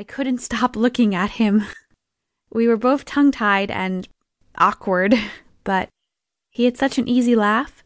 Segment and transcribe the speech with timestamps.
[0.00, 1.62] I couldn't stop looking at him.
[2.50, 4.08] We were both tongue tied and
[4.56, 5.14] awkward,
[5.62, 5.90] but
[6.48, 7.84] he had such an easy laugh.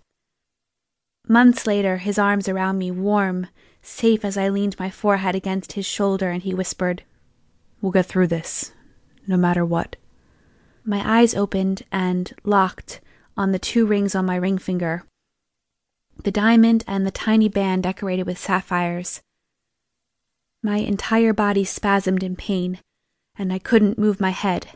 [1.26, 3.48] Months later, his arms around me, warm,
[3.82, 7.02] safe as I leaned my forehead against his shoulder, and he whispered,
[7.80, 8.70] We'll get through this,
[9.26, 9.96] no matter what.
[10.84, 13.00] My eyes opened and locked
[13.36, 15.02] on the two rings on my ring finger
[16.22, 19.20] the diamond and the tiny band decorated with sapphires.
[20.64, 22.80] My entire body spasmed in pain,
[23.36, 24.68] and I couldn't move my head.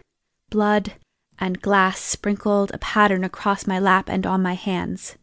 [0.51, 0.93] Blood
[1.39, 5.17] and glass sprinkled a pattern across my lap and on my hands.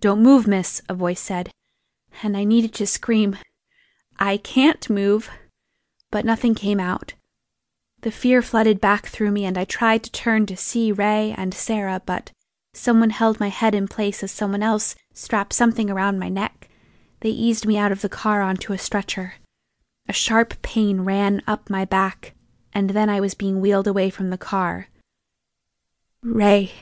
[0.00, 1.50] Don't move, miss, a voice said,
[2.22, 3.36] and I needed to scream,
[4.16, 5.28] I can't move,
[6.12, 7.14] but nothing came out.
[8.02, 11.52] The fear flooded back through me, and I tried to turn to see Ray and
[11.52, 12.30] Sarah, but
[12.72, 16.68] someone held my head in place as someone else strapped something around my neck.
[17.22, 19.34] They eased me out of the car onto a stretcher.
[20.08, 22.34] A sharp pain ran up my back,
[22.72, 24.88] and then I was being wheeled away from the car.
[26.22, 26.72] Ray,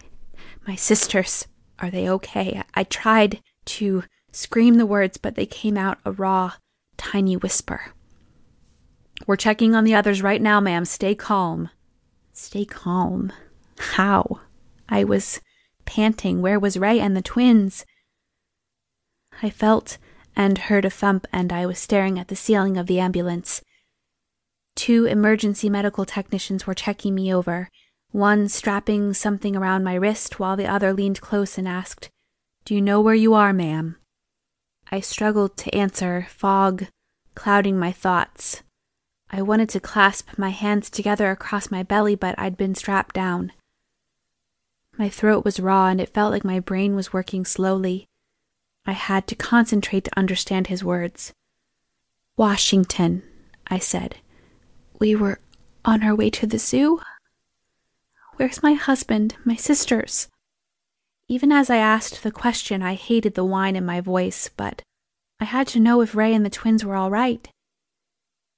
[0.67, 1.47] my sisters,
[1.79, 2.63] are they okay?
[2.75, 6.55] I tried to scream the words, but they came out a raw,
[6.97, 7.93] tiny whisper.
[9.27, 10.85] We're checking on the others right now, ma'am.
[10.85, 11.71] Stay calm.
[12.33, 13.33] Stay calm.
[13.79, 14.41] How?
[14.89, 15.41] I was
[15.85, 16.43] panting.
[16.43, 17.87] Where was Ray and the twins?
[19.43, 19.99] I felt
[20.37, 23.63] and heard a thump, and I was staring at the ceiling of the ambulance.
[24.75, 27.69] Two emergency medical technicians were checking me over,
[28.11, 32.11] one strapping something around my wrist while the other leaned close and asked,
[32.65, 33.97] Do you know where you are, ma'am?
[34.91, 36.87] I struggled to answer, fog
[37.35, 38.63] clouding my thoughts.
[39.31, 43.53] I wanted to clasp my hands together across my belly, but I'd been strapped down.
[44.97, 48.07] My throat was raw, and it felt like my brain was working slowly.
[48.87, 51.33] I had to concentrate to understand his words.
[52.37, 53.23] Washington,
[53.67, 54.17] I said.
[54.99, 55.41] We were
[55.85, 57.01] on our way to the zoo?
[58.37, 60.29] Where's my husband, my sisters?
[61.29, 64.83] Even as I asked the question, I hated the whine in my voice, but
[65.41, 67.49] I had to know if Ray and the twins were all right.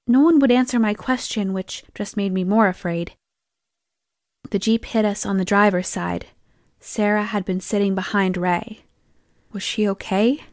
[0.07, 3.13] No one would answer my question, which just made me more afraid.
[4.49, 6.27] The Jeep hit us on the driver's side.
[6.79, 8.85] Sarah had been sitting behind Ray.
[9.51, 10.43] Was she okay?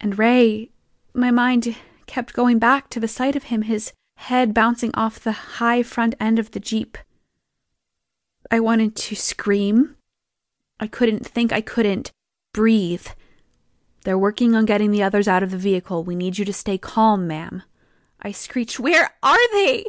[0.00, 0.70] And Ray,
[1.12, 1.76] my mind
[2.06, 6.14] kept going back to the sight of him, his head bouncing off the high front
[6.20, 6.98] end of the Jeep.
[8.50, 9.96] I wanted to scream.
[10.78, 12.12] I couldn't think, I couldn't
[12.52, 13.06] breathe.
[14.04, 16.04] They're working on getting the others out of the vehicle.
[16.04, 17.62] We need you to stay calm, ma'am.
[18.20, 19.84] I screeched, Where are they?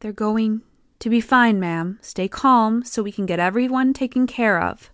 [0.00, 0.62] They're going
[0.98, 1.98] to be fine, ma'am.
[2.02, 4.90] Stay calm so we can get everyone taken care of.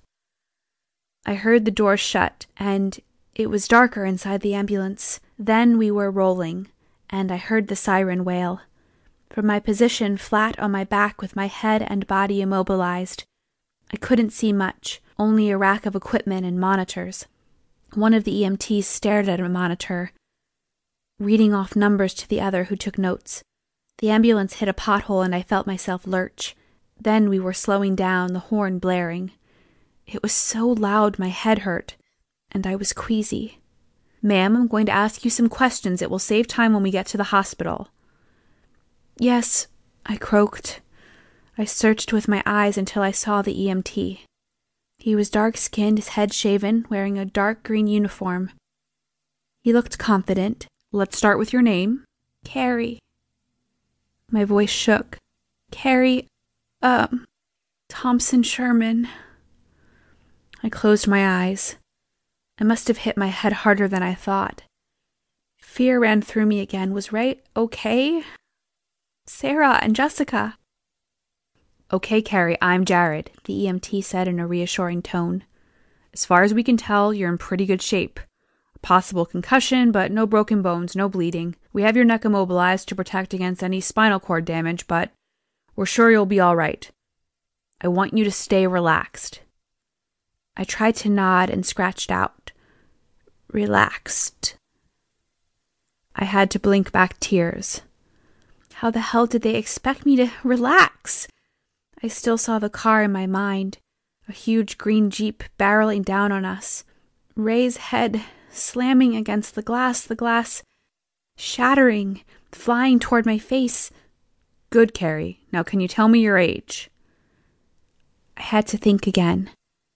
[1.27, 2.99] I heard the door shut, and
[3.35, 5.21] it was darker inside the ambulance.
[5.39, 6.69] Then we were rolling,
[7.09, 8.61] and I heard the siren wail.
[9.31, 13.25] From my position flat on my back with my head and body immobilized,
[13.93, 17.27] I couldn't see much, only a rack of equipment and monitors.
[17.95, 20.13] One of the EMTs stared at a monitor,
[21.19, 23.43] reading off numbers to the other who took notes.
[23.99, 26.57] The ambulance hit a pothole and I felt myself lurch.
[27.01, 29.33] Then we were slowing down, the horn blaring.
[30.12, 31.97] It was so loud my head hurt,
[32.50, 33.59] and I was queasy.
[34.21, 36.03] Ma'am, I'm going to ask you some questions.
[36.03, 37.88] It will save time when we get to the hospital.
[39.19, 39.69] Yes,
[40.04, 40.81] I croaked.
[41.56, 44.21] I searched with my eyes until I saw the EMT.
[44.98, 48.50] He was dark skinned, his head shaven, wearing a dark green uniform.
[49.62, 50.66] He looked confident.
[50.92, 52.04] Let's start with your name.
[52.44, 52.98] Carrie.
[54.31, 55.19] My voice shook.
[55.71, 56.27] Carrie,
[56.82, 57.27] um,
[57.88, 59.09] Thompson Sherman.
[60.62, 61.76] I closed my eyes.
[62.59, 64.62] I must have hit my head harder than I thought.
[65.59, 66.93] Fear ran through me again.
[66.93, 68.22] Was Ray okay?
[69.26, 70.59] Sarah and Jessica.
[71.93, 75.44] Okay, Carrie, I'm Jared, the EMT said in a reassuring tone.
[76.12, 78.21] As far as we can tell, you're in pretty good shape.
[78.77, 81.56] A possible concussion, but no broken bones, no bleeding.
[81.72, 85.10] We have your neck immobilized to protect against any spinal cord damage, but
[85.74, 86.91] we're sure you'll be all right.
[87.80, 89.41] I want you to stay relaxed.
[90.60, 92.53] I tried to nod and scratched out.
[93.51, 94.57] Relaxed.
[96.15, 97.80] I had to blink back tears.
[98.74, 101.27] How the hell did they expect me to relax?
[102.03, 103.78] I still saw the car in my mind,
[104.28, 106.84] a huge green Jeep barreling down on us.
[107.34, 110.63] Ray's head slamming against the glass, the glass
[111.39, 112.21] shattering,
[112.53, 113.91] flying toward my face.
[114.68, 115.41] Good, Carrie.
[115.53, 116.91] Now can you tell me your age?
[118.36, 119.48] I had to think again.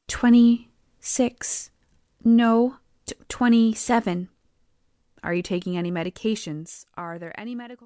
[0.09, 0.71] Twenty
[1.01, 1.71] six.
[2.23, 2.77] No,
[3.29, 4.29] twenty seven.
[5.23, 6.85] Are you taking any medications?
[6.97, 7.83] Are there any medical